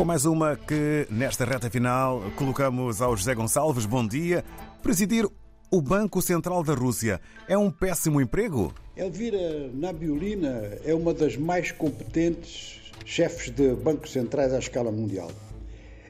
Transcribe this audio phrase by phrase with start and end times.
[0.00, 3.84] Com mais uma que, nesta reta final, colocamos ao José Gonçalves.
[3.84, 4.42] Bom dia.
[4.82, 5.28] Presidir
[5.70, 8.72] o Banco Central da Rússia é um péssimo emprego?
[8.96, 15.30] Elvira Nabiulina é uma das mais competentes chefes de bancos centrais à escala mundial.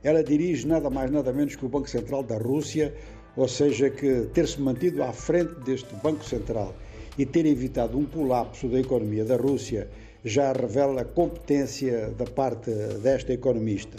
[0.04, 2.94] Ela dirige nada mais nada menos que o Banco Central da Rússia,
[3.36, 6.76] ou seja, que ter-se mantido à frente deste Banco Central
[7.18, 9.90] e ter evitado um colapso da economia da Rússia
[10.24, 12.70] já revela competência da parte
[13.02, 13.96] desta economista.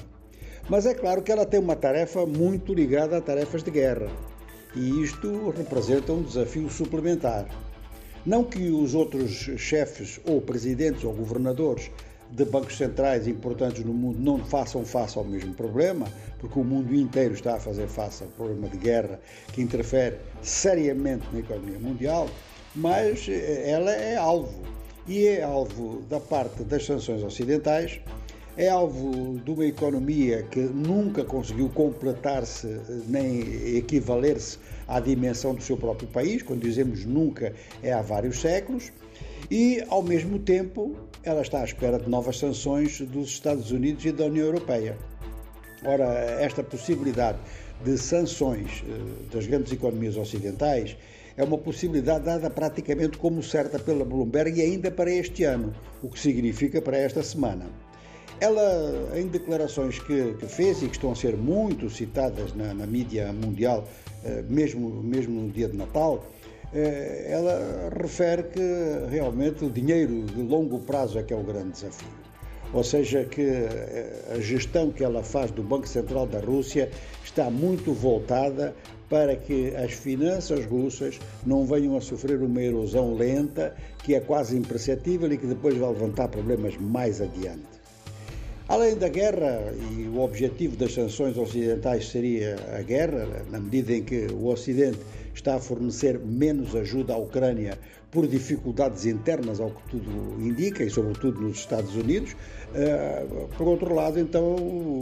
[0.70, 4.10] Mas é claro que ela tem uma tarefa muito ligada a tarefas de guerra,
[4.76, 7.46] e isto representa um desafio suplementar.
[8.26, 11.90] Não que os outros chefes, ou presidentes ou governadores
[12.30, 16.08] de bancos centrais importantes no mundo não façam face ao mesmo problema,
[16.40, 19.20] porque o mundo inteiro está a fazer face ao problema de guerra
[19.52, 22.30] que interfere seriamente na economia mundial,
[22.76, 24.62] mas ela é alvo
[25.08, 28.00] e é alvo da parte das sanções ocidentais,
[28.58, 32.68] é alvo de uma economia que nunca conseguiu completar-se
[33.08, 38.92] nem equivaler-se à dimensão do seu próprio país, quando dizemos nunca é há vários séculos,
[39.50, 44.12] e ao mesmo tempo ela está à espera de novas sanções dos Estados Unidos e
[44.12, 44.98] da União Europeia.
[45.84, 46.06] Ora,
[46.40, 47.40] esta possibilidade
[47.84, 50.96] de sanções eh, das grandes economias ocidentais
[51.38, 56.10] é uma possibilidade dada praticamente como certa pela Bloomberg e ainda para este ano, o
[56.10, 57.66] que significa para esta semana.
[58.40, 62.88] Ela, em declarações que, que fez e que estão a ser muito citadas na, na
[62.88, 63.88] mídia mundial,
[64.24, 66.26] eh, mesmo, mesmo no dia de Natal,
[66.74, 68.62] eh, ela refere que
[69.10, 72.08] realmente o dinheiro de longo prazo é que é o grande desafio.
[72.74, 76.90] Ou seja, que eh, a gestão que ela faz do Banco Central da Rússia
[77.24, 78.74] está muito voltada
[79.12, 84.56] para que as finanças russas não venham a sofrer uma erosão lenta que é quase
[84.56, 87.81] imperceptível e que depois vai levantar problemas mais adiante.
[88.72, 94.02] Além da guerra, e o objetivo das sanções ocidentais seria a guerra, na medida em
[94.02, 94.98] que o Ocidente
[95.36, 97.78] está a fornecer menos ajuda à Ucrânia
[98.10, 102.34] por dificuldades internas, ao que tudo indica, e sobretudo nos Estados Unidos.
[102.74, 103.26] Eh,
[103.58, 104.56] por outro lado, então,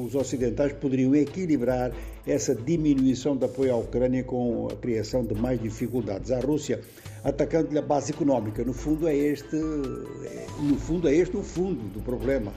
[0.03, 1.91] os ocidentais poderiam equilibrar
[2.25, 6.81] essa diminuição de apoio à Ucrânia com a criação de mais dificuldades à Rússia,
[7.23, 8.63] atacando-lhe a base económica.
[8.63, 12.51] No fundo, é este, no fundo, é este o fundo do problema.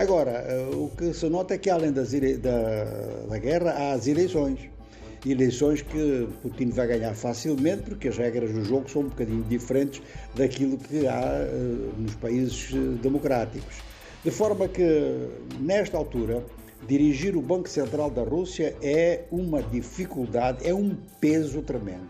[0.00, 2.84] Agora, eh, o que se nota é que, além das, da,
[3.28, 4.70] da guerra, há as eleições
[5.26, 10.00] eleições que Putin vai ganhar facilmente, porque as regras do jogo são um bocadinho diferentes
[10.34, 13.82] daquilo que há uh, nos países eh, democráticos.
[14.24, 15.28] De forma que,
[15.60, 16.42] nesta altura,
[16.88, 22.08] dirigir o Banco Central da Rússia é uma dificuldade, é um peso tremendo.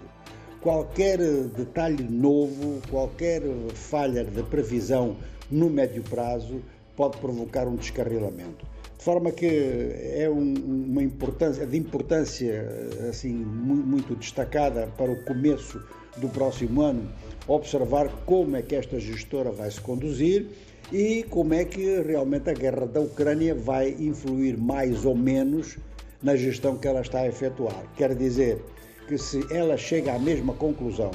[0.61, 3.43] Qualquer detalhe novo, qualquer
[3.75, 5.17] falha de previsão
[5.51, 6.63] no médio prazo
[6.97, 8.67] pode provocar um descarrilamento.
[8.97, 10.55] De forma que é um,
[10.91, 12.69] uma importância, de importância
[13.09, 15.83] assim, muito destacada para o começo
[16.19, 17.11] do próximo ano
[17.47, 20.47] observar como é que esta gestora vai se conduzir
[20.93, 25.79] e como é que realmente a guerra da Ucrânia vai influir mais ou menos
[26.23, 27.85] na gestão que ela está a efetuar.
[27.97, 28.63] Quer dizer
[29.09, 31.11] que se ela chega à mesma conclusão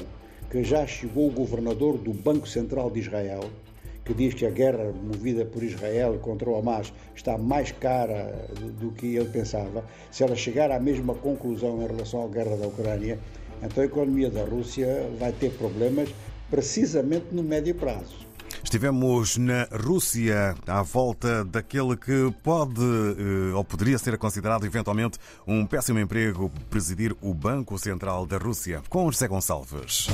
[0.50, 3.44] que já chegou o governador do Banco Central de Israel,
[4.06, 8.48] que diz que a guerra movida por Israel contra o Hamas está mais cara
[8.80, 12.68] do que ele pensava, se ela chegar à mesma conclusão em relação à guerra da
[12.68, 13.18] Ucrânia,
[13.62, 16.08] então a economia da Rússia vai ter problemas
[16.48, 18.24] precisamente no médio prazo.
[18.62, 25.64] Estivemos na Rússia à volta daquele que pode eh, ou poderia ser considerado eventualmente um
[25.64, 30.08] péssimo emprego presidir o Banco Central da Rússia, com José Gonçalves.